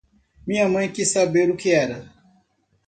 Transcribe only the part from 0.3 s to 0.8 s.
Minha